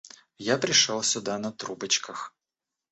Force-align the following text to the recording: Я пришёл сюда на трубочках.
Я 0.45 0.55
пришёл 0.63 1.03
сюда 1.11 1.37
на 1.45 1.51
трубочках. 1.51 2.33